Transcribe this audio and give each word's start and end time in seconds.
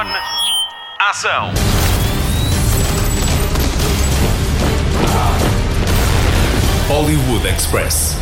On. 0.00 0.06
Ação. 0.98 1.52
Hollywood 6.88 7.46
Express. 7.46 8.16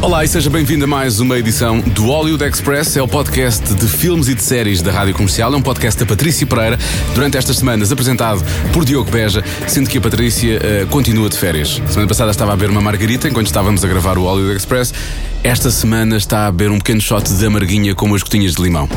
Olá 0.00 0.22
e 0.22 0.28
seja 0.28 0.48
bem-vindo 0.48 0.84
a 0.84 0.86
mais 0.86 1.18
uma 1.18 1.36
edição 1.36 1.80
do 1.80 2.04
Hollywood 2.04 2.44
Express. 2.44 2.96
É 2.96 3.02
o 3.02 3.08
podcast 3.08 3.74
de 3.74 3.88
filmes 3.88 4.28
e 4.28 4.36
de 4.36 4.42
séries 4.42 4.82
da 4.82 4.92
Rádio 4.92 5.14
Comercial. 5.14 5.52
É 5.52 5.56
um 5.56 5.62
podcast 5.62 5.98
da 5.98 6.06
Patrícia 6.06 6.46
Pereira, 6.46 6.78
durante 7.12 7.36
estas 7.36 7.56
semanas 7.56 7.90
apresentado 7.90 8.44
por 8.72 8.84
Diogo 8.84 9.10
Beja, 9.10 9.42
sendo 9.66 9.90
que 9.90 9.98
a 9.98 10.00
Patrícia 10.00 10.60
uh, 10.60 10.86
continua 10.86 11.28
de 11.28 11.36
férias. 11.36 11.82
Semana 11.88 12.06
passada 12.06 12.30
estava 12.30 12.52
a 12.52 12.56
beber 12.56 12.70
uma 12.70 12.80
margarita 12.80 13.26
enquanto 13.26 13.48
estávamos 13.48 13.84
a 13.84 13.88
gravar 13.88 14.16
o 14.16 14.22
Hollywood 14.22 14.56
Express. 14.56 14.94
Esta 15.42 15.72
semana 15.72 16.16
está 16.16 16.46
a 16.46 16.52
beber 16.52 16.70
um 16.70 16.78
pequeno 16.78 17.00
shot 17.00 17.28
de 17.32 17.44
amarguinha 17.44 17.96
com 17.96 18.06
umas 18.06 18.22
gotinhas 18.22 18.54
de 18.54 18.62
limão. 18.62 18.88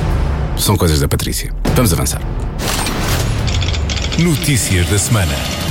São 0.57 0.77
coisas 0.77 0.99
da 0.99 1.07
Patrícia. 1.07 1.51
Vamos 1.75 1.91
avançar. 1.91 2.21
Notícias 4.19 4.87
da 4.87 4.97
semana. 4.97 5.62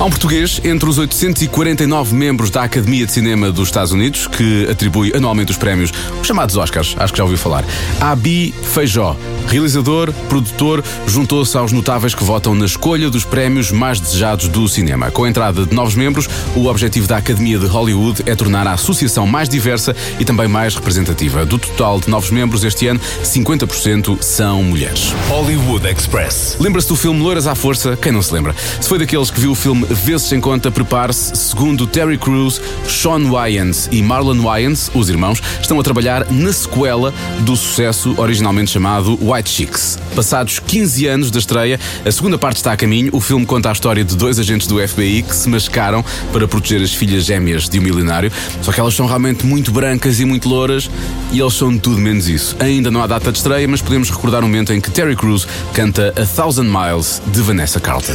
Há 0.00 0.04
um 0.04 0.10
português 0.10 0.60
entre 0.62 0.88
os 0.88 0.96
849 0.96 2.14
membros 2.14 2.50
da 2.50 2.62
Academia 2.62 3.04
de 3.04 3.10
Cinema 3.10 3.50
dos 3.50 3.66
Estados 3.66 3.90
Unidos 3.90 4.28
que 4.28 4.68
atribui 4.70 5.12
anualmente 5.12 5.50
os 5.50 5.58
prémios, 5.58 5.92
os 6.20 6.24
chamados 6.24 6.56
Oscars, 6.56 6.94
acho 6.96 7.12
que 7.12 7.18
já 7.18 7.24
ouviu 7.24 7.36
falar. 7.36 7.64
Abi 8.00 8.54
Feijó, 8.62 9.16
realizador, 9.48 10.12
produtor, 10.28 10.84
juntou-se 11.04 11.56
aos 11.56 11.72
notáveis 11.72 12.14
que 12.14 12.22
votam 12.22 12.54
na 12.54 12.64
escolha 12.66 13.10
dos 13.10 13.24
prémios 13.24 13.72
mais 13.72 13.98
desejados 13.98 14.46
do 14.46 14.68
cinema. 14.68 15.10
Com 15.10 15.24
a 15.24 15.28
entrada 15.28 15.66
de 15.66 15.74
novos 15.74 15.96
membros, 15.96 16.28
o 16.54 16.66
objetivo 16.66 17.08
da 17.08 17.16
Academia 17.16 17.58
de 17.58 17.66
Hollywood 17.66 18.22
é 18.24 18.36
tornar 18.36 18.68
a 18.68 18.74
associação 18.74 19.26
mais 19.26 19.48
diversa 19.48 19.96
e 20.20 20.24
também 20.24 20.46
mais 20.46 20.76
representativa. 20.76 21.44
Do 21.44 21.58
total 21.58 21.98
de 21.98 22.08
novos 22.08 22.30
membros 22.30 22.62
este 22.62 22.86
ano, 22.86 23.00
50% 23.24 24.22
são 24.22 24.62
mulheres. 24.62 25.12
Hollywood 25.28 25.88
Express. 25.88 26.56
Lembra-se 26.60 26.86
do 26.86 26.94
filme 26.94 27.20
Loiras 27.20 27.48
à 27.48 27.56
Força? 27.56 27.98
Quem 28.00 28.12
não 28.12 28.22
se 28.22 28.32
lembra? 28.32 28.54
Se 28.80 28.88
foi 28.88 29.00
daqueles 29.00 29.28
que 29.28 29.40
viu 29.40 29.50
o 29.50 29.56
filme 29.56 29.87
Vezes 29.88 30.28
sem 30.28 30.40
conta, 30.40 30.70
prepare-se. 30.70 31.36
Segundo 31.36 31.86
Terry 31.86 32.18
Crews, 32.18 32.60
Sean 32.86 33.30
Wyans 33.30 33.88
e 33.90 34.02
Marlon 34.02 34.40
Wyans, 34.44 34.90
os 34.94 35.08
irmãos, 35.08 35.42
estão 35.60 35.80
a 35.80 35.82
trabalhar 35.82 36.30
na 36.30 36.52
sequela 36.52 37.12
do 37.40 37.56
sucesso 37.56 38.14
originalmente 38.18 38.70
chamado 38.70 39.18
White 39.20 39.50
Chicks. 39.50 39.98
Passados 40.14 40.58
15 40.58 41.06
anos 41.06 41.30
da 41.30 41.38
estreia, 41.38 41.80
a 42.04 42.12
segunda 42.12 42.36
parte 42.36 42.56
está 42.56 42.72
a 42.72 42.76
caminho. 42.76 43.10
O 43.12 43.20
filme 43.20 43.46
conta 43.46 43.70
a 43.70 43.72
história 43.72 44.04
de 44.04 44.16
dois 44.16 44.38
agentes 44.38 44.66
do 44.66 44.86
FBI 44.86 45.22
que 45.22 45.34
se 45.34 45.48
mascaram 45.48 46.04
para 46.32 46.46
proteger 46.46 46.82
as 46.82 46.92
filhas 46.92 47.24
gêmeas 47.24 47.68
de 47.68 47.78
um 47.78 47.82
milionário. 47.82 48.30
Só 48.62 48.72
que 48.72 48.80
elas 48.80 48.94
são 48.94 49.06
realmente 49.06 49.46
muito 49.46 49.72
brancas 49.72 50.20
e 50.20 50.24
muito 50.24 50.48
louras 50.48 50.90
e 51.32 51.40
eles 51.40 51.54
são 51.54 51.76
tudo 51.78 51.98
menos 51.98 52.28
isso. 52.28 52.56
Ainda 52.60 52.90
não 52.90 53.02
há 53.02 53.06
data 53.06 53.32
de 53.32 53.38
estreia, 53.38 53.66
mas 53.66 53.80
podemos 53.80 54.10
recordar 54.10 54.42
um 54.42 54.46
momento 54.46 54.72
em 54.72 54.80
que 54.80 54.90
Terry 54.90 55.16
Crews 55.16 55.46
canta 55.72 56.12
A 56.16 56.26
Thousand 56.26 56.64
Miles 56.64 57.22
de 57.26 57.40
Vanessa 57.40 57.80
Carlton. 57.80 58.14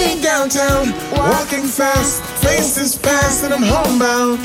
Downtown, 0.00 0.92
walking 1.12 1.64
fast, 1.64 2.22
faces 2.42 2.96
past, 2.96 3.44
and 3.44 3.52
I'm 3.52 3.62
homebound. 3.62 4.38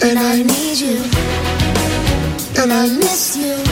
And 0.00 0.18
I 0.18 0.42
need 0.42 0.78
you, 0.78 1.02
and 2.62 2.72
I 2.72 2.86
miss 2.86 3.36
you. 3.36 3.67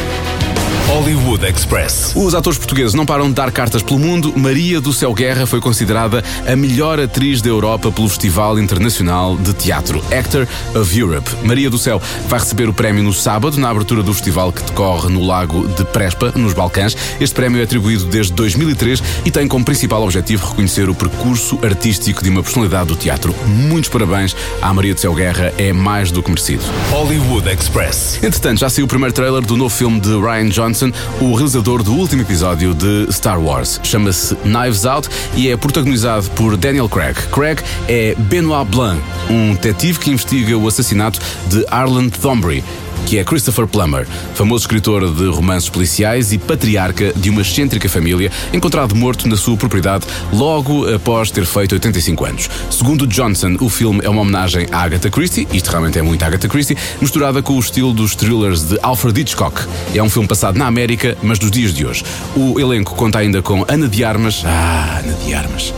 Hollywood 0.89 1.45
Express. 1.45 2.13
Os 2.15 2.33
atores 2.33 2.59
portugueses 2.59 2.95
não 2.95 3.05
param 3.05 3.29
de 3.29 3.35
dar 3.35 3.51
cartas 3.51 3.83
pelo 3.83 3.99
mundo. 3.99 4.33
Maria 4.37 4.81
do 4.81 4.93
Céu 4.93 5.13
Guerra 5.13 5.45
foi 5.45 5.61
considerada 5.61 6.23
a 6.47 6.55
melhor 6.55 7.01
atriz 7.01 7.43
da 7.43 7.49
Europa 7.49 7.91
pelo 7.91 8.09
Festival 8.09 8.57
Internacional 8.57 9.37
de 9.37 9.53
Teatro 9.53 10.01
Actor 10.17 10.47
of 10.77 10.99
Europe. 10.99 11.29
Maria 11.43 11.69
do 11.69 11.77
Céu 11.77 12.01
vai 12.29 12.39
receber 12.39 12.69
o 12.69 12.73
prémio 12.73 13.03
no 13.03 13.13
sábado, 13.13 13.59
na 13.59 13.69
abertura 13.69 14.01
do 14.01 14.15
festival 14.15 14.53
que 14.53 14.63
decorre 14.63 15.13
no 15.13 15.27
Lago 15.27 15.67
de 15.67 15.85
Prespa, 15.87 16.33
nos 16.37 16.55
Balcãs. 16.55 16.97
Este 17.21 17.35
prémio 17.35 17.61
é 17.61 17.65
atribuído 17.65 18.05
desde 18.05 18.33
2003 18.35 19.03
e 19.25 19.31
tem 19.31 19.49
como 19.49 19.65
principal 19.65 20.05
objetivo 20.05 20.47
reconhecer 20.47 20.89
o 20.89 20.95
percurso 20.95 21.59
artístico 21.65 22.23
de 22.23 22.31
uma 22.31 22.45
personalidade 22.45 22.87
do 22.87 22.97
teatro. 22.97 23.35
Muitos 23.45 23.91
parabéns 23.91 24.37
à 24.63 24.73
Maria 24.73 24.95
do 24.95 25.01
Céu 25.01 25.15
Guerra, 25.15 25.53
é 25.59 25.73
mais 25.73 26.13
do 26.13 26.23
que 26.23 26.31
merecido. 26.31 26.63
Hollywood 26.93 27.49
Express. 27.49 28.21
Entretanto, 28.23 28.61
já 28.61 28.71
saiu 28.71 28.85
o 28.85 28.89
primeiro 28.89 29.13
trailer 29.13 29.43
do 29.43 29.57
novo 29.57 29.75
filme 29.75 29.99
de 29.99 30.15
Ryan 30.17 30.49
Johnson, 30.49 30.76
o 31.21 31.35
realizador 31.35 31.83
do 31.83 31.95
último 31.95 32.23
episódio 32.23 32.75
de 32.75 33.07
Star 33.11 33.41
Wars. 33.41 33.81
Chama-se 33.83 34.35
Knives 34.37 34.85
Out 34.85 35.09
e 35.35 35.49
é 35.49 35.57
protagonizado 35.57 36.29
por 36.31 36.57
Daniel 36.57 36.89
Craig. 36.89 37.15
Craig 37.33 37.63
é 37.89 38.15
Benoit 38.17 38.69
Blanc, 38.71 39.01
um 39.31 39.55
detetive 39.55 39.99
que 39.99 40.11
investiga 40.11 40.57
o 40.57 40.69
assassinato 40.69 41.19
de 41.49 41.65
Arlen 41.71 42.11
Thombury 42.11 42.63
que 43.05 43.19
é 43.19 43.25
Christopher 43.25 43.67
Plummer, 43.67 44.07
famoso 44.35 44.65
escritor 44.65 45.13
de 45.15 45.27
romances 45.27 45.69
policiais 45.69 46.33
e 46.33 46.39
patriarca 46.39 47.13
de 47.15 47.31
uma 47.31 47.43
excêntrica 47.43 47.89
família, 47.89 48.31
encontrado 48.53 48.95
morto 48.95 49.29
na 49.29 49.37
sua 49.37 49.57
propriedade 49.57 50.07
logo 50.33 50.93
após 50.93 51.31
ter 51.31 51.45
feito 51.45 51.73
85 51.73 52.25
anos. 52.25 52.51
Segundo 52.71 53.07
Johnson, 53.07 53.57
o 53.61 53.69
filme 53.69 54.01
é 54.03 54.09
uma 54.09 54.23
homenagem 54.23 54.67
à 54.73 54.83
Agatha 54.83 55.11
Christie, 55.11 55.47
isto 55.53 55.71
realmente 55.71 55.99
é 55.99 56.03
muito 56.03 56.25
Agatha 56.25 56.49
Christie, 56.49 56.77
misturada 57.01 57.43
com 57.43 57.55
o 57.55 57.61
estilo 57.61 57.93
dos 57.93 58.15
thrillers 58.15 58.63
de 58.63 58.79
Alfred 58.83 59.21
Hitchcock. 59.21 59.63
É 59.95 60.03
um 60.03 60.11
filme 60.11 60.29
passado 60.29 60.59
na 60.59 60.67
América, 60.67 61.17
mas 61.23 61.39
dos 61.39 61.51
dias 61.51 61.75
de 61.75 61.87
hoje. 61.87 62.05
O 62.35 62.59
elenco 62.59 62.95
conta 62.95 63.19
ainda 63.19 63.43
com 63.43 63.65
Ana 63.69 63.89
de 63.89 64.05
Armas. 64.05 64.43
Ah, 64.45 65.01
Ana 65.03 65.13
de 65.25 65.35
Armas. 65.35 65.75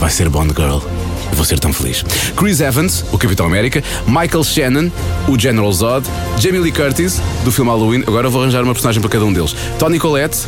Vai 0.00 0.10
ser 0.10 0.28
Bond 0.28 0.52
Girl. 0.56 1.01
Vou 1.32 1.44
ser 1.44 1.58
tão 1.58 1.72
feliz. 1.72 2.04
Chris 2.36 2.60
Evans, 2.60 3.04
o 3.12 3.18
Capitão 3.18 3.46
América, 3.46 3.82
Michael 4.06 4.44
Shannon, 4.44 4.90
o 5.28 5.38
General 5.38 5.72
Zod, 5.72 6.06
Jamie 6.38 6.60
Lee 6.60 6.72
Curtis, 6.72 7.20
do 7.44 7.50
filme 7.50 7.70
Halloween, 7.70 8.04
agora 8.06 8.28
vou 8.28 8.42
arranjar 8.42 8.62
uma 8.62 8.72
personagem 8.72 9.00
para 9.00 9.10
cada 9.10 9.24
um 9.24 9.32
deles. 9.32 9.54
Tony 9.78 9.98
Collette, 9.98 10.46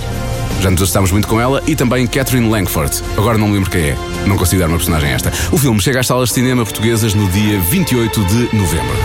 já 0.60 0.70
nos 0.70 0.80
assustamos 0.82 1.10
muito 1.10 1.26
com 1.26 1.40
ela, 1.40 1.62
e 1.66 1.74
também 1.74 2.06
Catherine 2.06 2.48
Langford. 2.48 3.02
Agora 3.16 3.36
não 3.38 3.48
me 3.48 3.54
lembro 3.54 3.70
quem 3.70 3.82
é, 3.90 3.96
não 4.26 4.36
considero 4.36 4.68
uma 4.68 4.78
personagem 4.78 5.10
esta. 5.10 5.32
O 5.50 5.58
filme 5.58 5.80
chega 5.80 6.00
às 6.00 6.06
salas 6.06 6.28
de 6.28 6.36
cinema 6.36 6.64
portuguesas 6.64 7.14
no 7.14 7.28
dia 7.28 7.58
28 7.60 8.24
de 8.24 8.56
novembro. 8.56 8.96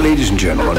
Ladies 0.00 0.30
and 0.30 0.38
gentlemen, 0.38 0.76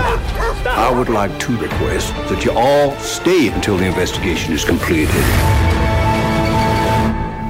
I 0.65 0.91
would 0.91 1.11
like 1.11 1.33
to 1.45 1.53
request 1.57 2.13
that 2.29 2.45
you 2.45 2.51
all 2.55 2.93
stay 2.99 3.49
until 3.49 3.77
the 3.77 3.85
investigation 3.85 4.53
is 4.53 4.63
completed. 4.63 5.09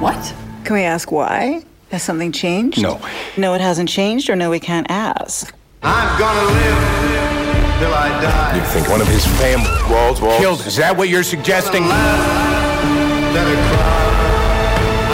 What? 0.00 0.34
Can 0.64 0.74
we 0.74 0.84
ask 0.84 1.10
why? 1.10 1.62
Has 1.90 2.02
something 2.02 2.32
changed? 2.32 2.82
No. 2.82 3.00
No, 3.36 3.54
it 3.54 3.60
hasn't 3.60 3.88
changed, 3.88 4.28
or 4.28 4.34
no, 4.34 4.50
we 4.50 4.58
can't 4.58 4.86
ask. 4.90 5.54
I'm 5.82 6.18
gonna 6.18 6.42
live 6.42 7.78
till 7.78 7.94
I 7.94 8.08
die. 8.20 8.56
You 8.56 8.62
think 8.72 8.88
one 8.88 9.00
of 9.00 9.06
his 9.06 9.24
family 9.38 9.70
Walls, 9.88 10.20
Walls. 10.20 10.40
killed? 10.40 10.60
Is 10.66 10.76
that 10.76 10.96
what 10.96 11.08
you're 11.08 11.22
suggesting? 11.22 11.84
Let 11.84 13.46
it 13.46 13.56
cry. 13.70 14.02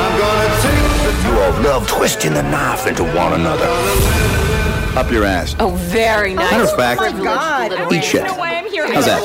I'm 0.00 0.18
gonna 0.18 0.48
take 0.62 1.24
You 1.26 1.40
all 1.40 1.62
love 1.62 1.86
twisting 1.88 2.32
the 2.32 2.42
knife 2.42 2.86
into 2.86 3.04
one 3.04 3.34
another. 3.34 3.66
Up 4.98 5.10
your 5.10 5.24
ass. 5.24 5.54
Oh, 5.58 5.70
very 5.70 6.34
nice. 6.34 6.50
Matter 6.52 6.64
of 6.64 6.76
fact, 6.76 7.00
God. 7.22 7.92
eat 7.92 8.04
shit. 8.04 8.24
How's 8.24 9.06
that? 9.06 9.22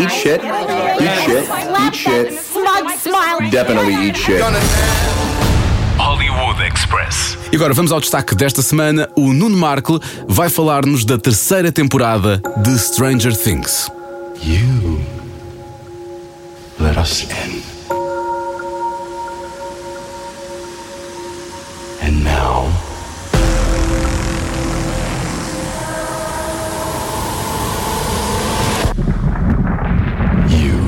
Eat 0.00 0.10
shit. 0.10 0.40
Eat 0.42 1.14
shit. 1.24 1.48
Eat 1.80 1.94
shit. 1.94 2.32
Smug 2.40 2.90
smile. 2.98 3.38
Definitely 3.50 3.94
eat 3.94 4.16
shit. 4.16 4.42
Hollywood 6.00 6.58
Express. 6.62 7.36
E 7.52 7.56
agora 7.56 7.74
vamos 7.74 7.92
ao 7.92 8.00
destaque 8.00 8.34
desta 8.34 8.62
semana. 8.62 9.06
O 9.14 9.34
Nuno 9.34 9.58
Markle 9.58 10.00
vai 10.26 10.48
falar-nos 10.48 11.04
da 11.04 11.18
terceira 11.18 11.70
temporada 11.70 12.40
de 12.62 12.78
Stranger 12.78 13.36
Things. 13.36 13.86
You 14.42 14.98
let 16.78 16.96
us 16.96 17.24
in. 17.24 17.62
And 22.02 22.24
now, 22.24 22.66
you 30.48 30.80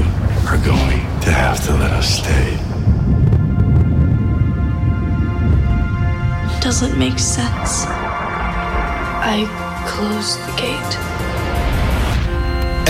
are 0.48 0.56
going 0.64 1.02
to 1.20 1.30
have 1.30 1.60
to 1.66 1.74
let 1.74 1.92
us 1.92 2.06
stay. 2.06 2.41
Doesn't 6.82 6.98
make 6.98 7.16
sense. 7.16 7.84
I 7.86 9.46
closed 9.86 10.40
the 10.40 10.60
gate. 10.60 11.11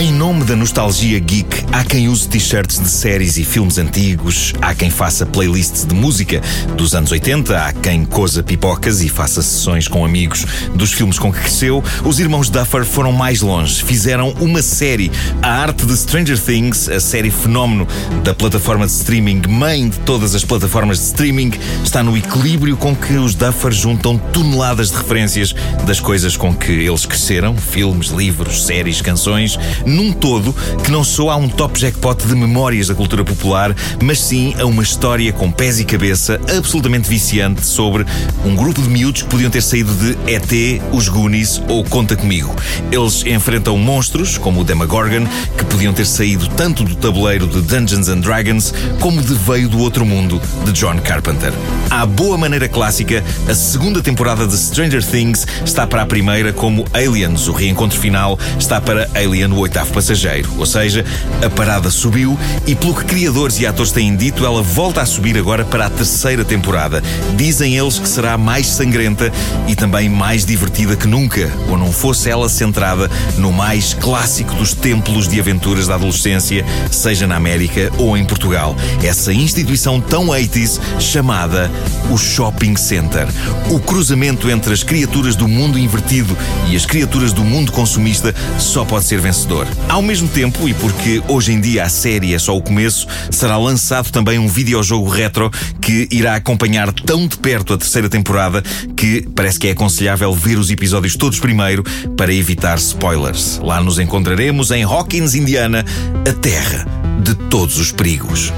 Em 0.01 0.11
nome 0.11 0.45
da 0.45 0.57
nostalgia 0.57 1.19
geek, 1.19 1.67
há 1.71 1.85
quem 1.85 2.09
use 2.09 2.27
t-shirts 2.27 2.81
de 2.81 2.89
séries 2.89 3.37
e 3.37 3.45
filmes 3.45 3.77
antigos, 3.77 4.55
há 4.61 4.75
quem 4.75 4.91
faça 4.91 5.27
playlists 5.27 5.85
de 5.85 5.95
música 5.95 6.41
dos 6.77 6.95
anos 6.95 7.13
80, 7.13 7.57
há 7.57 7.73
quem 7.75 8.05
coza 8.05 8.43
pipocas 8.43 9.03
e 9.03 9.09
faça 9.09 9.43
sessões 9.43 9.87
com 9.87 10.05
amigos 10.05 10.47
dos 10.75 10.93
filmes 10.93 11.19
com 11.19 11.31
que 11.31 11.39
cresceu. 11.39 11.85
Os 12.05 12.19
irmãos 12.19 12.49
Duffer 12.49 12.85
foram 12.85 13.13
mais 13.13 13.43
longe, 13.43 13.83
fizeram 13.85 14.31
uma 14.41 14.63
série, 14.63 15.13
a 15.43 15.51
arte 15.51 15.85
de 15.85 15.97
Stranger 15.97 16.41
Things, 16.41 16.89
a 16.89 16.99
série 16.99 17.31
fenómeno 17.31 17.87
da 18.25 18.35
plataforma 18.35 18.87
de 18.87 18.93
streaming, 18.93 19.43
mãe 19.47 19.89
de 19.89 19.99
todas 20.01 20.35
as 20.35 20.43
plataformas 20.43 20.99
de 20.99 21.05
streaming, 21.05 21.53
está 21.85 22.03
no 22.03 22.17
equilíbrio 22.17 22.79
com 22.79 22.97
que 22.97 23.13
os 23.15 23.35
Duffer 23.35 23.71
juntam 23.71 24.17
toneladas 24.17 24.91
de 24.91 24.97
referências 24.97 25.55
das 25.87 26.01
coisas 26.01 26.37
com 26.37 26.53
que 26.55 26.73
eles 26.73 27.05
cresceram, 27.05 27.57
filmes, 27.57 28.09
livros, 28.09 28.65
séries, 28.65 29.03
canções 29.03 29.59
num 29.87 30.13
todo 30.13 30.55
que 30.85 30.91
não 30.91 31.05
soa 31.05 31.35
a 31.35 31.37
um 31.37 31.49
top 31.49 31.79
jackpot 31.79 32.27
de 32.27 32.35
memórias 32.35 32.89
da 32.89 32.95
cultura 32.95 33.25
popular, 33.25 33.75
mas 34.03 34.21
sim 34.21 34.55
a 34.59 34.65
uma 34.65 34.83
história 34.83 35.33
com 35.33 35.51
pés 35.51 35.81
e 35.81 35.85
cabeça 35.85 36.41
absolutamente 36.57 37.09
viciante 37.09 37.65
sobre 37.67 38.05
um 38.45 38.55
grupo 38.55 38.81
de 38.83 38.89
miúdos 38.89 39.23
que 39.23 39.29
podiam 39.29 39.51
ter 39.51 39.63
saído 39.63 39.93
de 39.95 40.17
ET, 40.31 40.83
os 40.93 41.09
Goonies 41.09 41.61
ou 41.69 41.85
Conta 41.85 42.17
Comigo. 42.17 42.55
Eles 42.91 43.25
enfrentam 43.27 43.77
monstros, 43.79 44.39
como 44.39 44.61
o 44.61 44.65
Demogorgon, 44.65 45.27
que 45.57 45.65
podiam 45.65 45.93
ter 45.93 46.07
saído 46.07 46.49
tanto 46.49 46.85
do 46.85 46.95
tabuleiro 46.95 47.47
de 47.47 47.61
Dungeons 47.61 48.09
and 48.09 48.21
Dragons 48.21 48.73
como 49.01 49.23
de 49.23 49.35
Veio 49.35 49.69
do 49.69 49.79
Outro 49.81 50.05
Mundo, 50.05 50.41
de 50.65 50.73
John 50.73 50.99
Carpenter. 50.99 51.53
À 51.91 52.07
boa 52.07 52.37
maneira 52.39 52.69
clássica, 52.69 53.23
a 53.49 53.55
segunda 53.55 54.03
temporada 54.03 54.47
de 54.47 54.57
Stranger 54.57 55.05
Things 55.05 55.47
está 55.65 55.87
para 55.87 56.03
a 56.03 56.07
primeira, 56.07 56.53
como 56.53 56.85
Aliens, 56.93 57.49
o 57.49 57.53
reencontro 57.53 57.99
final, 57.99 58.39
está 58.59 58.81
para 58.81 59.09
Alien, 59.15 59.53
o 59.53 59.65
oitavo 59.73 59.93
passageiro. 59.93 60.53
Ou 60.59 60.67
seja, 60.67 61.03
a 61.43 61.49
parada 61.49 61.91
subiu 61.91 62.39
e, 62.67 62.75
pelo 62.75 62.95
que 62.95 63.05
criadores 63.05 63.59
e 63.59 63.67
atores 63.67 63.91
têm 63.91 64.15
dito, 64.15 64.45
ela 64.45 64.63
volta 64.63 65.01
a 65.01 65.07
subir 65.07 65.37
agora 65.39 65.65
para 65.65 65.87
a 65.87 65.91
terceira 65.91 66.45
temporada. 66.45 67.03
Dizem 67.37 67.77
eles 67.77 67.99
que 67.99 68.07
será 68.07 68.37
mais 68.37 68.67
sangrenta 68.67 69.33
e 69.67 69.75
também 69.75 70.11
mais 70.11 70.45
divertida 70.45 70.95
que 70.95 71.07
nunca, 71.07 71.51
ou 71.69 71.79
não 71.79 71.91
fosse 71.91 72.29
ela 72.29 72.49
centrada 72.51 73.11
no 73.39 73.51
mais 73.51 73.95
clássico 73.95 74.55
dos 74.55 74.75
templos 74.75 75.27
de 75.27 75.41
aventuras 75.41 75.87
da 75.87 75.95
adolescência, 75.95 76.65
seja 76.91 77.27
na 77.27 77.37
América 77.37 77.91
ou 77.97 78.17
em 78.17 78.25
Portugal. 78.25 78.77
Essa 79.03 79.33
instituição 79.33 80.01
tão 80.01 80.27
80s 80.27 80.81
chamada 81.01 81.71
o 82.11 82.19
Shopping 82.19 82.77
Center. 82.77 83.27
O 83.71 83.81
cruzamento 83.81 84.51
entre 84.51 84.75
as 84.75 84.83
criaturas 84.83 85.35
do 85.35 85.49
mundo 85.49 85.79
invertido 85.79 86.37
e 86.69 86.77
as 86.77 86.85
criaturas 86.85 87.33
do 87.33 87.43
mundo 87.43 87.73
consumista 87.73 88.35
só 88.59 88.85
pode 88.85 89.07
ser 89.07 89.19
vencedor. 89.21 89.62
Ao 89.89 90.01
mesmo 90.01 90.29
tempo, 90.29 90.69
e 90.69 90.75
porque 90.75 91.23
hoje 91.29 91.53
em 91.53 91.61
dia 91.61 91.85
a 91.85 91.89
série 91.89 92.35
é 92.35 92.39
só 92.39 92.57
o 92.57 92.63
começo, 92.63 93.07
será 93.31 93.57
lançado 93.57 94.11
também 94.11 94.39
um 94.39 94.49
videojogo 94.49 95.09
retro 95.09 95.51
que 95.81 96.09
irá 96.11 96.35
acompanhar 96.35 96.93
tão 96.93 97.27
de 97.27 97.37
perto 97.37 97.75
a 97.75 97.79
terceira 97.79 98.09
temporada 98.09 98.63
que 98.97 99.29
parece 99.35 99.59
que 99.59 99.69
é 99.69 99.73
aconselhável 99.73 100.35
ver 100.35 100.59
os 100.59 100.71
episódios 100.71 101.17
todos 101.17 101.39
primeiro 101.39 101.83
para 102.17 102.33
evitar 102.33 102.79
spoilers. 102.79 103.59
Lá 103.63 103.81
nos 103.81 103.99
encontraremos 103.99 104.71
em 104.71 104.83
Hawkins, 104.83 105.35
Indiana, 105.35 105.85
a 106.29 106.33
terra 106.33 106.87
de 107.23 107.35
todos 107.35 107.79
os 107.79 107.93
perigos. 107.93 108.53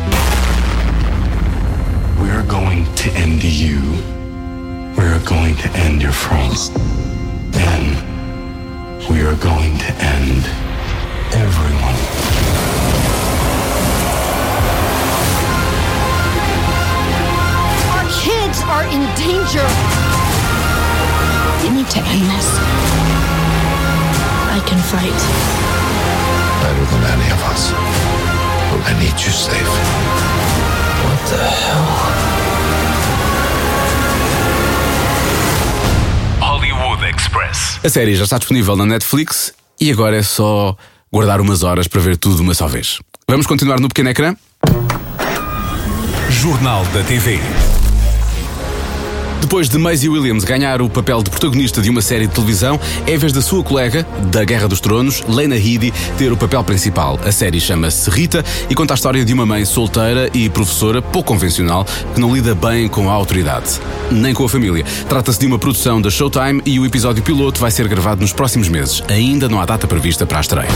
We're 2.20 2.46
going 2.46 2.84
to 2.96 3.10
end 3.18 3.44
you. 3.44 3.80
We're 4.96 5.18
going 5.24 5.56
to 5.56 5.68
end 5.76 6.02
your 6.02 6.12
friends. 6.12 6.70
Then 7.50 7.96
we 9.10 9.20
are 9.20 9.36
going 9.36 9.76
to 9.78 9.92
end 10.04 10.63
everyone. 11.34 11.98
Our 17.94 18.06
kids 18.22 18.62
are 18.75 18.86
in 18.94 19.02
danger. 19.19 19.66
We 21.62 21.69
need 21.76 21.90
to 21.90 22.00
end 22.00 22.25
this. 22.31 22.48
I 24.56 24.60
can 24.69 24.78
fight. 24.92 25.20
Better 26.62 26.84
than 26.92 27.02
any 27.14 27.28
of 27.32 27.40
us. 27.52 27.72
But 28.70 28.81
I 28.86 28.92
need 29.00 29.16
you 29.25 29.32
safe. 29.32 29.72
What 31.04 31.20
the 31.31 31.42
hell? 31.62 31.86
Hollywood 36.40 37.02
Express. 37.08 37.81
A 37.84 37.88
série 37.88 38.14
já 38.14 38.25
está 38.25 38.38
disponível 38.38 38.76
na 38.76 38.86
Netflix 38.86 39.52
e 39.81 39.90
agora 39.90 40.16
é 40.16 40.22
só 40.22 40.76
guardar 41.14 41.40
umas 41.40 41.62
horas 41.62 41.87
para 41.87 42.00
ver 42.00 42.16
tudo 42.16 42.34
de 42.34 42.43
uma 42.43 42.55
só 42.55 42.66
vez. 42.66 42.99
Vamos 43.28 43.46
continuar 43.46 43.78
no 43.78 43.87
pequeno 43.87 44.11
ecrã? 44.11 44.37
Jornal 46.28 46.84
da 46.87 47.05
TV. 47.05 47.38
Depois 49.44 49.69
de 49.69 49.76
Maisie 49.76 50.08
Williams 50.08 50.43
ganhar 50.43 50.81
o 50.81 50.88
papel 50.88 51.23
de 51.23 51.29
protagonista 51.29 51.82
de 51.82 51.91
uma 51.91 52.00
série 52.00 52.26
de 52.26 52.32
televisão, 52.32 52.81
é 53.06 53.14
vez 53.14 53.31
da 53.31 53.43
sua 53.43 53.62
colega, 53.62 54.02
da 54.32 54.43
Guerra 54.43 54.67
dos 54.67 54.81
Tronos, 54.81 55.23
Lena 55.29 55.55
Headey, 55.55 55.93
ter 56.17 56.32
o 56.32 56.37
papel 56.37 56.64
principal. 56.64 57.20
A 57.23 57.31
série 57.31 57.61
chama-se 57.61 58.08
Rita 58.08 58.43
e 58.70 58.75
conta 58.75 58.94
a 58.94 58.96
história 58.96 59.23
de 59.23 59.35
uma 59.35 59.44
mãe 59.44 59.67
solteira 59.67 60.31
e 60.32 60.49
professora 60.49 61.02
pouco 61.02 61.29
convencional 61.29 61.85
que 62.14 62.19
não 62.19 62.35
lida 62.35 62.55
bem 62.55 62.88
com 62.88 63.11
a 63.11 63.12
autoridade, 63.12 63.79
nem 64.11 64.32
com 64.32 64.44
a 64.44 64.49
família. 64.49 64.82
Trata-se 65.11 65.41
de 65.41 65.46
uma 65.46 65.58
produção 65.58 66.00
da 66.00 66.08
Showtime 66.08 66.62
e 66.64 66.81
o 66.81 66.87
episódio 66.87 67.23
piloto 67.23 67.61
vai 67.61 67.70
ser 67.70 67.87
gravado 67.87 68.23
nos 68.23 68.32
próximos 68.32 68.70
meses. 68.70 69.02
Ainda 69.08 69.46
não 69.46 69.61
há 69.61 69.67
data 69.67 69.87
prevista 69.87 70.25
para 70.25 70.38
a 70.38 70.41
estreia. 70.41 70.70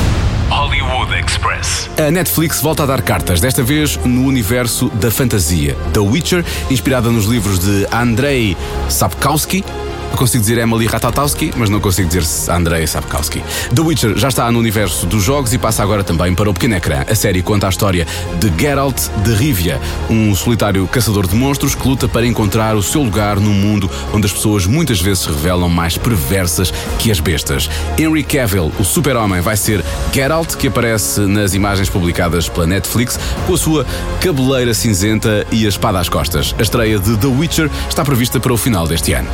Express. 1.39 1.89
A 1.97 2.11
Netflix 2.11 2.61
volta 2.61 2.83
a 2.83 2.87
dar 2.87 3.01
cartas, 3.01 3.41
desta 3.41 3.63
vez 3.63 3.97
no 4.05 4.23
universo 4.23 4.89
da 4.89 5.11
fantasia. 5.11 5.77
The 5.93 6.01
Witcher, 6.01 6.45
inspirada 6.69 7.11
nos 7.11 7.27
livros 7.27 7.61
de 7.61 7.87
Andrei 7.93 8.57
Sapkowski. 8.89 9.65
Eu 10.11 10.17
consigo 10.17 10.41
dizer 10.41 10.59
Emily 10.59 10.87
Ratatowski, 10.87 11.53
mas 11.57 11.71
não 11.71 11.81
consigo 11.81 12.09
dizer 12.09 12.25
Andrei 12.53 12.87
Sapkowski. 12.87 13.43
The 13.75 13.83
Witcher 13.83 14.17
já 14.17 14.29
está 14.29 14.51
no 14.51 14.59
universo 14.59 15.07
dos 15.07 15.23
jogos 15.23 15.53
e 15.53 15.59
passa 15.59 15.83
agora 15.83 16.03
também 16.03 16.35
para 16.35 16.51
o 16.51 16.55
pequeno 16.55 16.75
ecrã. 16.75 17.05
A 17.09 17.15
série 17.15 17.43
conta 17.43 17.67
a 17.67 17.71
história 17.71 18.07
de 18.41 18.53
Geralt 18.61 19.01
de 19.23 19.35
Rivia, 19.35 19.81
um 20.11 20.35
solitário 20.35 20.87
caçador 20.89 21.27
de 21.27 21.37
monstros 21.37 21.75
que 21.75 21.87
luta 21.87 22.09
para 22.09 22.27
encontrar 22.27 22.75
o 22.75 22.83
seu 22.83 23.03
lugar 23.03 23.39
num 23.39 23.53
mundo 23.53 23.91
onde 24.13 24.27
as 24.27 24.33
pessoas 24.33 24.67
muitas 24.67 25.01
vezes 25.01 25.25
se 25.25 25.29
revelam 25.29 25.69
mais 25.69 25.97
perversas 25.97 26.73
que 26.99 27.11
as 27.11 27.21
bestas. 27.21 27.71
Henry 27.97 28.25
Cavill, 28.25 28.73
o 28.79 28.85
super-homem, 28.85 29.41
vai 29.41 29.57
ser 29.57 29.85
Geralt, 30.13 30.57
que 30.57 30.69
aparece 30.69 31.21
nas 31.21 31.55
imagens 31.55 31.89
publicadas 31.89 32.49
pela 32.49 32.67
Netflix, 32.67 33.19
com 33.47 33.55
a 33.55 33.59
sua 33.59 33.87
cabeleira 34.21 34.75
cinzenta 34.75 35.47
e 35.53 35.67
a 35.67 35.69
espada 35.69 36.01
às 36.01 36.09
costas. 36.09 36.55
A 36.59 36.63
estreia 36.63 36.99
de 36.99 37.17
The 37.17 37.27
Witcher 37.27 37.71
está 37.89 38.05
prevista 38.05 38.41
para 38.41 38.53
o 38.53 38.57
final 38.57 38.87
deste 38.87 39.13
ano. 39.13 39.29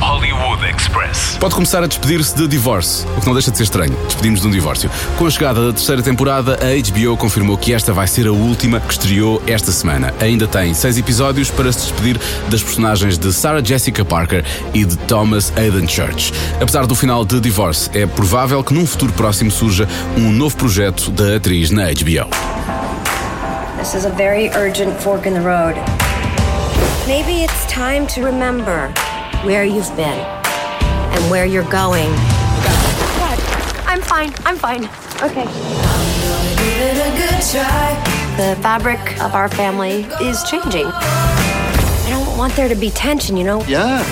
Hollywood 0.00 0.64
Express. 0.64 1.36
Pode 1.40 1.54
começar 1.54 1.82
a 1.82 1.86
despedir-se 1.86 2.36
de 2.36 2.46
Divorce, 2.46 3.06
o 3.16 3.20
que 3.20 3.26
não 3.26 3.32
deixa 3.32 3.50
de 3.50 3.56
ser 3.56 3.64
estranho. 3.64 3.96
Despedimos 4.04 4.40
de 4.40 4.46
um 4.46 4.50
divórcio. 4.50 4.90
Com 5.16 5.26
a 5.26 5.30
chegada 5.30 5.66
da 5.66 5.72
terceira 5.72 6.02
temporada, 6.02 6.58
a 6.60 7.06
HBO 7.06 7.16
confirmou 7.16 7.56
que 7.56 7.72
esta 7.72 7.92
vai 7.92 8.06
ser 8.06 8.26
a 8.26 8.32
última 8.32 8.78
que 8.78 8.92
estreou 8.92 9.42
esta 9.46 9.72
semana. 9.72 10.12
Ainda 10.20 10.46
tem 10.46 10.74
seis 10.74 10.98
episódios 10.98 11.50
para 11.50 11.72
se 11.72 11.80
despedir 11.80 12.20
das 12.48 12.62
personagens 12.62 13.16
de 13.16 13.32
Sarah 13.32 13.64
Jessica 13.64 14.04
Parker 14.04 14.44
e 14.74 14.84
de 14.84 14.96
Thomas 14.98 15.52
Hayden 15.56 15.88
Church. 15.88 16.32
Apesar 16.60 16.86
do 16.86 16.94
final 16.94 17.24
de 17.24 17.40
Divorce, 17.40 17.90
é 17.94 18.06
provável 18.06 18.62
que 18.62 18.74
num 18.74 18.86
futuro 18.86 19.12
próximo 19.12 19.50
surja 19.50 19.88
um 20.16 20.30
novo 20.30 20.56
projeto 20.56 21.10
da 21.10 21.36
atriz 21.36 21.70
na 21.70 21.84
HBO. 21.84 22.28
This 23.78 23.94
is 23.94 24.04
a 24.04 24.10
very 24.10 24.50
urgent 24.56 25.00
fork 25.00 25.26
in 25.26 25.34
the 25.34 25.40
road. 25.40 25.74
Maybe 27.06 27.44
it's 27.44 27.72
time 27.72 28.06
to 28.08 28.20
remember 28.20 28.92
where 29.46 29.64
you've 29.64 29.94
been 29.94 30.18
and 30.18 31.30
where 31.30 31.46
you're 31.46 31.70
going. 31.70 32.10
What? 32.10 33.38
I'm 33.86 34.02
fine. 34.02 34.34
I'm 34.44 34.56
fine. 34.56 34.86
Okay. 35.22 35.44
The 38.36 38.58
fabric 38.60 38.98
of 39.22 39.34
our 39.36 39.48
family 39.48 40.02
is 40.20 40.42
changing. 40.42 40.86
I 40.86 42.06
don't 42.10 42.36
want 42.36 42.56
there 42.56 42.68
to 42.68 42.74
be 42.74 42.90
tension, 42.90 43.36
you 43.36 43.44
know? 43.44 43.62
Yeah. 43.66 44.02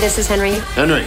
This 0.00 0.16
is 0.16 0.26
Henry. 0.26 0.54
Henry. 0.74 1.04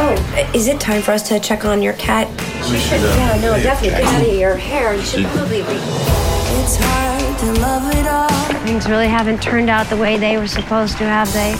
Oh, 0.00 0.50
is 0.52 0.66
it 0.66 0.80
time 0.80 1.02
for 1.02 1.12
us 1.12 1.28
to 1.28 1.38
check 1.38 1.64
on 1.64 1.82
your 1.82 1.92
cat? 1.94 2.28
We 2.68 2.78
should, 2.78 3.00
uh, 3.00 3.14
yeah, 3.16 3.40
no, 3.40 3.62
definitely. 3.62 3.90
okay. 3.90 4.02
Get 4.02 4.14
out 4.14 4.26
of 4.26 4.34
your 4.34 4.56
hair. 4.56 4.94
You 4.94 5.02
should 5.02 5.24
probably 5.26 5.62
be. 5.62 6.37
It's 6.60 6.76
hard 6.80 7.38
to 7.38 7.60
love 7.60 7.94
it 7.94 8.06
all. 8.06 8.28
Things 8.66 8.88
really 8.88 9.08
haven't 9.08 9.40
turned 9.40 9.70
out 9.70 9.86
the 9.88 9.96
way 9.96 10.16
they 10.18 10.36
were 10.36 10.48
supposed 10.48 10.98
to, 10.98 11.04
have 11.04 11.32
they? 11.32 11.54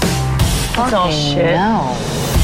That's 0.75 0.93
all 0.93 1.11
shit. 1.11 1.57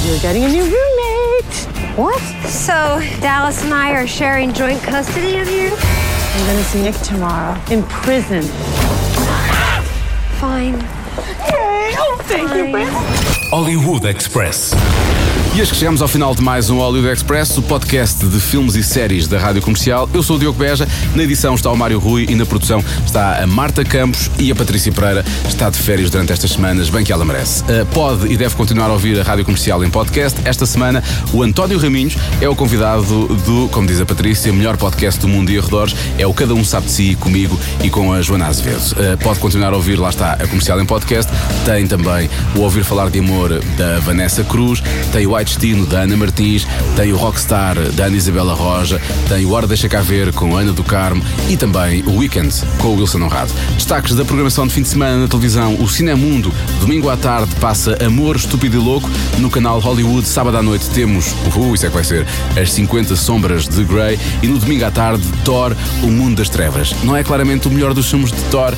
You're 0.07 0.21
getting 0.21 0.45
a 0.45 0.49
new 0.49 0.63
roommate. 0.63 1.99
What? 1.99 2.21
So 2.49 3.01
Dallas 3.21 3.63
and 3.65 3.75
I 3.75 3.93
are 3.93 4.07
sharing 4.07 4.53
joint 4.53 4.83
custody 4.83 5.39
of 5.39 5.49
you? 5.49 5.71
I'm 5.73 6.47
gonna 6.47 6.63
see 6.65 6.83
Nick 6.83 6.97
tomorrow 6.97 7.61
in 7.71 7.83
prison. 7.85 8.43
Fine. 10.39 10.75
Yay! 10.75 11.95
Oh, 11.97 12.19
Thank 12.23 12.55
you, 12.55 12.71
Brent. 12.73 13.34
Hollywood 13.55 14.05
Express. 14.05 14.73
E 15.55 15.63
acho 15.63 15.71
que 15.71 15.79
chegamos 15.79 16.03
ao 16.03 16.09
final 16.09 16.35
de 16.35 16.43
mais 16.43 16.69
um 16.69 16.79
Hollywood 16.79 17.13
Express, 17.13 17.57
o 17.57 17.63
podcast 17.63 18.27
de 18.27 18.41
filmes 18.41 18.75
e 18.75 18.83
séries 18.83 19.29
da 19.29 19.39
Rádio 19.39 19.63
Comercial. 19.63 20.11
Eu 20.13 20.21
sou 20.21 20.35
o 20.35 20.39
Diogo 20.41 20.59
Beja, 20.59 20.89
na 21.15 21.23
edição 21.23 21.55
está 21.55 21.71
o 21.71 21.77
Mário 21.77 22.01
Rui 22.01 22.27
e 22.29 22.35
na 22.35 22.45
produção 22.45 22.83
está 23.07 23.41
a 23.41 23.47
Marta 23.47 23.85
Campos 23.85 24.29
e 24.37 24.51
a 24.51 24.55
Patrícia 24.57 24.91
Pereira 24.91 25.25
está 25.47 25.71
de 25.71 25.79
férias 25.79 26.11
durante 26.11 26.33
estas 26.33 26.51
semanas, 26.51 26.91
bem 26.91 27.05
que 27.05 27.13
ela 27.13 27.25
merece. 27.25 27.63
Uh, 27.63 27.87
pode 27.95 28.27
e 28.27 28.37
deve 28.37 28.57
continuar 28.57 28.91
a 28.91 28.95
ouvir 28.95 29.21
a 29.21 29.23
Rádio 29.23 29.45
Comercial 29.45 29.85
em 29.85 29.91
podcast. 29.91 30.41
Esta 30.45 30.67
semana, 30.67 31.01
o 31.33 31.41
António 31.41 31.79
Raminhos 31.79 32.17
é 32.41 32.49
o 32.49 32.57
convidado 32.57 33.29
do, 33.29 33.69
como 33.69 33.87
diz 33.87 34.01
a 34.01 34.05
Patrícia, 34.05 34.53
melhor 34.53 34.77
podcast 34.77 35.21
do 35.21 35.29
mundo 35.29 35.53
e 35.53 35.59
arredores. 35.59 35.95
É 36.19 36.27
o 36.27 36.35
Cada 36.35 36.53
Um 36.53 36.65
Sabe 36.65 36.87
de 36.87 36.93
Si, 36.93 37.15
comigo 37.15 37.57
e 37.81 37.89
com 37.89 38.13
a 38.13 38.21
Joana 38.21 38.49
Azevedo. 38.49 38.97
Uh, 38.97 39.17
pode 39.23 39.39
continuar 39.39 39.73
a 39.73 39.77
ouvir, 39.77 40.01
lá 40.01 40.11
está, 40.11 40.33
a 40.33 40.49
Comercial 40.49 40.81
em 40.81 40.85
podcast. 40.85 41.31
Tem 41.65 41.87
também 41.87 42.29
o 42.57 42.61
Ouvir 42.63 42.83
Falar 42.83 43.09
de 43.09 43.21
Amor 43.21 43.44
da 43.51 43.99
Vanessa 44.01 44.43
Cruz, 44.45 44.83
tem 45.13 45.27
o 45.27 45.37
Destino 45.39 45.87
da 45.87 46.01
Ana 46.01 46.17
Martins, 46.17 46.67
tem 46.97 47.13
o 47.13 47.17
Rockstar 47.17 47.79
da 47.93 48.05
Ana 48.05 48.17
Isabela 48.17 48.55
Roja, 48.55 49.01
tem 49.29 49.45
o 49.45 49.53
Hora 49.53 49.67
Deixa 49.67 49.89
Cá 49.89 50.01
Ver 50.01 50.33
com 50.33 50.57
Ana 50.57 50.73
do 50.73 50.83
Carmo 50.83 51.23
e 51.49 51.57
também 51.57 52.03
o 52.03 52.19
Weekend 52.19 52.55
com 52.79 52.89
o 52.89 53.01
Wilson 53.01 53.23
Honrado. 53.23 53.53
Destaques 53.75 54.15
da 54.15 54.25
programação 54.25 54.67
de 54.67 54.75
fim 54.75 54.83
de 54.83 54.89
semana 54.89 55.23
na 55.23 55.29
televisão: 55.29 55.77
o 55.81 55.89
Cinemundo, 55.89 56.53
domingo 56.81 57.09
à 57.09 57.17
tarde, 57.17 57.55
passa 57.61 57.97
Amor 58.05 58.37
Estúpido 58.37 58.77
e 58.77 58.79
Louco. 58.79 59.11
No 59.39 59.51
canal 59.51 59.79
Hollywood, 59.81 60.27
sábado 60.27 60.57
à 60.57 60.63
noite, 60.63 60.89
temos, 60.91 61.35
uh, 61.55 61.75
isso 61.75 61.87
é 61.87 61.89
que 61.89 61.95
vai 61.95 62.05
ser, 62.05 62.27
as 62.61 62.73
50 62.73 63.17
Sombras 63.17 63.69
de 63.69 63.85
Grey. 63.85 64.19
E 64.43 64.47
no 64.47 64.59
domingo 64.59 64.85
à 64.85 64.91
tarde, 64.91 65.23
Thor, 65.45 65.75
O 66.03 66.07
Mundo 66.07 66.37
das 66.37 66.49
Trevas. 66.49 66.95
Não 67.03 67.17
é 67.17 67.23
claramente 67.23 67.69
o 67.69 67.71
melhor 67.71 67.95
dos 67.95 68.09
filmes 68.09 68.31
de 68.31 68.41
Thor, 68.45 68.75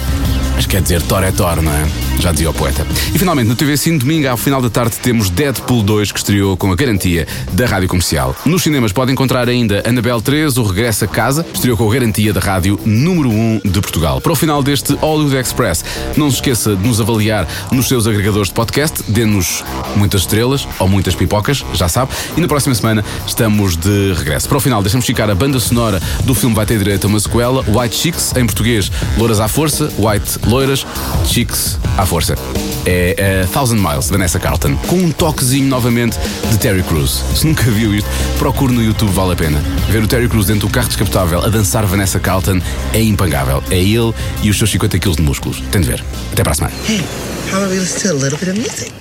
mas 0.55 0.67
quer 0.67 0.81
dizer, 0.81 1.03
Thor 1.03 1.23
é 1.23 1.31
Thor, 1.31 1.61
não 1.61 1.73
é? 1.73 1.87
Já 2.19 2.33
dizia 2.33 2.51
o 2.51 2.55
poeta. 2.55 2.87
E 3.15 3.19
finalmente, 3.19 3.49
no 3.49 3.55
TV 3.55 3.77
Cine, 3.77 3.99
domingo 3.99 4.29
ao 4.29 4.37
final 4.37 4.56
da 4.61 4.71
tarde, 4.71 4.97
temos 5.03 5.31
Deadpool 5.31 5.83
2, 5.83 6.13
que 6.13 6.19
estreou 6.19 6.57
com 6.57 6.73
a 6.73 6.77
garantia 6.77 7.27
da 7.53 7.67
Rádio 7.67 7.89
Comercial. 7.89 8.35
Nos 8.45 8.63
cinemas 8.63 8.93
pode 8.93 9.13
encontrar 9.13 9.49
ainda 9.49 9.83
Anabel 9.87 10.21
3, 10.21 10.57
o 10.57 10.63
Regresso 10.63 11.05
a 11.05 11.09
Casa, 11.09 11.45
estreou 11.53 11.77
com 11.77 11.91
a 11.91 11.93
garantia 11.93 12.33
da 12.33 12.41
Rádio 12.41 12.79
número 12.85 13.31
1 13.31 13.61
de 13.65 13.81
Portugal. 13.81 14.21
Para 14.21 14.33
o 14.33 14.37
final 14.37 14.63
deste 14.63 14.95
Hollywood 14.95 15.37
Express, 15.37 15.85
não 16.17 16.31
se 16.31 16.37
esqueça 16.37 16.75
de 16.75 16.87
nos 16.87 17.01
avaliar 17.01 17.47
nos 17.71 17.89
seus 17.89 18.07
agregadores 18.07 18.49
de 18.49 18.55
podcast, 18.55 19.03
dê-nos 19.09 19.65
muitas 19.95 20.23
estrelas 20.23 20.67
ou 20.79 20.89
muitas 20.89 21.15
pipocas, 21.15 21.65
já 21.75 21.89
sabe, 21.89 22.13
e 22.37 22.41
na 22.41 22.49
próxima 22.49 22.75
semana 22.75 23.05
estamos 23.27 23.77
de 23.77 24.13
regresso. 24.15 24.49
Para 24.49 24.59
o 24.59 24.61
final, 24.61 24.83
deixamos 24.83 25.07
ficar 25.07 25.29
a 25.31 25.35
banda 25.35 25.61
sonora 25.61 26.01
do 26.25 26.35
filme 26.35 26.55
Vai 26.55 26.67
Ter 26.67 26.79
Direito 26.79 27.07
a 27.07 27.09
uma 27.09 27.21
sequela, 27.21 27.65
White 27.69 27.97
Chicks, 27.97 28.35
em 28.37 28.47
português, 28.47 28.91
Louras 29.17 29.41
à 29.41 29.49
Força, 29.49 29.91
White 29.99 30.39
Loiras, 30.47 30.87
Chicks 31.25 31.79
à 31.97 32.07
Força. 32.07 32.37
É 32.85 33.43
a 33.45 33.47
Thousand 33.49 33.77
Miles, 33.77 34.09
Vanessa 34.09 34.36
Carlton, 34.39 34.77
com 34.87 34.97
um 34.97 35.11
toquezinho 35.11 35.69
novamente 35.69 36.19
de 36.51 36.59
Terry 36.59 36.83
Crews. 36.83 37.25
Se 37.35 37.47
nunca 37.47 37.65
viu 37.65 37.95
isto, 37.95 38.09
procure 38.39 38.73
no 38.73 38.83
YouTube, 38.83 39.13
vale 39.13 39.33
a 39.33 39.37
pena. 39.37 39.59
Ver 39.91 40.03
o 40.03 40.07
Terry 40.07 40.29
Crews 40.29 40.47
dentro 40.47 40.69
do 40.69 40.73
carro 40.73 40.89
descapotável 40.89 41.45
a 41.45 41.49
dançar 41.49 41.85
Vanessa 41.87 42.19
Carlton 42.19 42.61
é 42.93 43.03
impagável. 43.03 43.63
É 43.71 43.79
ele 43.79 44.13
e 44.43 44.51
os 44.51 44.59
seus 44.59 44.71
50 44.71 44.99
quilos 44.99 45.17
de 45.17 45.23
músculos. 45.23 45.63
Tem 45.71 45.81
de 45.81 45.89
ver. 45.89 46.05
Até 46.33 46.43
para 46.43 46.53
a 46.53 46.55
semana. 46.55 46.75
Hey, 46.89 47.03
how 47.51 47.59
about 47.59 47.73
we 47.73 47.81
listen 47.81 48.01
to 48.03 48.11
a 48.11 48.19
little 48.19 48.39
bit 48.39 48.51
of 48.51 48.59
music? 48.59 48.93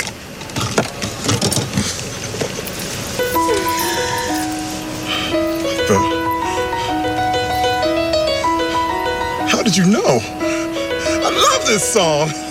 How 9.48 9.64
did 9.64 9.78
you 9.78 9.86
know? 9.86 10.20
I 11.22 11.30
love 11.30 11.66
this 11.66 11.84
song. 11.84 12.45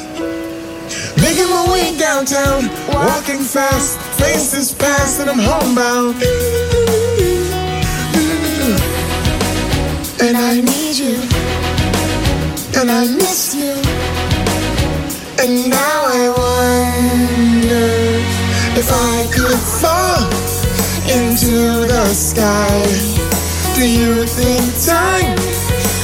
Making 1.24 1.48
my 1.48 1.72
way 1.72 1.96
downtown, 1.96 2.68
walking 2.92 3.40
fast, 3.40 3.98
faces 4.20 4.74
past, 4.74 5.20
and 5.20 5.30
I'm 5.30 5.38
homebound. 5.38 6.16
And 10.20 10.36
I 10.36 10.60
need 10.60 10.96
you, 10.98 11.16
and 12.78 12.90
I 12.90 13.06
miss 13.16 13.54
you. 13.54 13.72
And 15.40 15.70
now 15.70 15.98
I 16.20 16.24
wonder 16.42 17.88
if 18.80 18.88
I 18.92 19.26
could 19.34 19.62
fall 19.80 20.28
into 21.08 21.88
the 21.88 22.04
sky. 22.12 22.82
Do 23.76 23.88
you 23.88 24.26
think 24.26 24.62
time 24.84 25.38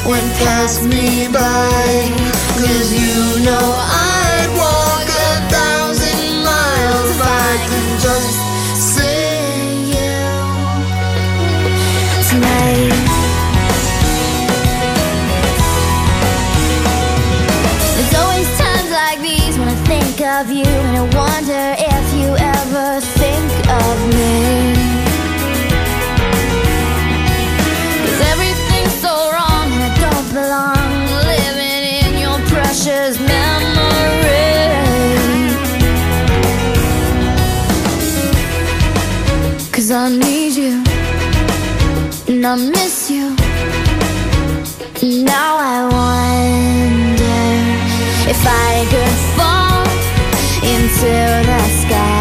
went 0.09 0.33
past 0.41 0.83
me 0.83 1.29
by? 1.29 2.31
Cause 2.57 2.93
you 2.93 3.45
know 3.45 3.67
I'd 3.77 4.00
and 42.43 42.47
I 42.47 42.57
miss 42.71 43.11
you. 43.11 43.37
Now 45.25 45.57
I 45.59 45.79
wonder 45.99 47.41
if 48.31 48.43
I 48.47 48.87
could 48.93 49.17
fall 49.37 49.85
into 50.65 51.11
the 51.47 51.61
sky. 51.83 52.20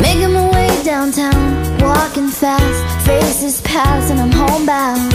Making 0.00 0.32
my 0.32 0.50
way 0.50 0.82
downtown, 0.82 1.78
walking 1.78 2.28
fast, 2.28 3.06
faces 3.06 3.60
pass, 3.60 4.10
and 4.10 4.18
I'm 4.18 4.32
homebound. 4.32 5.12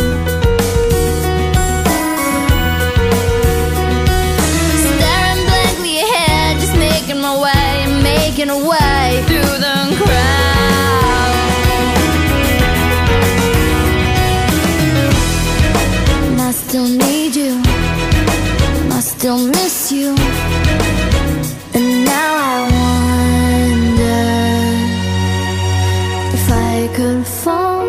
Staring 4.85 5.41
blankly 5.49 5.95
ahead, 6.05 6.59
just 6.59 6.75
making 6.77 7.19
my 7.19 7.33
way, 7.45 7.87
making 8.03 8.49
way 8.49 9.23
through 9.27 9.57
the 9.65 9.77
crowd. 9.99 11.35
And 16.23 16.39
I 16.39 16.51
still 16.51 16.87
need 16.87 17.14
still 19.25 19.47
miss 19.47 19.91
you. 19.91 20.09
And 21.73 22.05
now 22.05 22.33
I 22.47 22.69
wonder 22.77 24.21
if 26.37 26.45
I 26.51 26.87
could 26.95 27.25
fall 27.25 27.87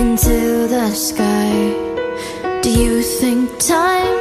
into 0.00 0.68
the 0.68 0.90
sky. 0.92 1.50
Do 2.62 2.70
you 2.70 3.02
think 3.02 3.58
time 3.58 4.18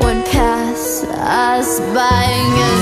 would 0.00 0.24
pass 0.32 1.04
us 1.04 1.80
by? 1.92 2.81